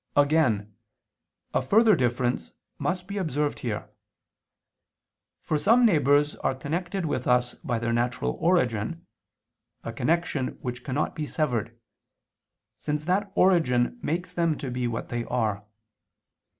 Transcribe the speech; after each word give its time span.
Again 0.17 0.75
a 1.53 1.61
further 1.61 1.95
difference 1.95 2.53
must 2.79 3.07
be 3.07 3.19
observed 3.19 3.59
here: 3.59 3.87
for 5.43 5.59
some 5.59 5.85
neighbors 5.85 6.35
are 6.37 6.55
connected 6.55 7.05
with 7.05 7.27
us 7.27 7.53
by 7.63 7.77
their 7.77 7.93
natural 7.93 8.31
origin, 8.41 9.05
a 9.83 9.93
connection 9.93 10.57
which 10.59 10.83
cannot 10.83 11.13
be 11.15 11.27
severed, 11.27 11.77
since 12.79 13.05
that 13.05 13.31
origin 13.35 13.99
makes 14.01 14.33
them 14.33 14.57
to 14.57 14.71
be 14.71 14.87
what 14.87 15.09
they 15.09 15.23
are. 15.25 15.65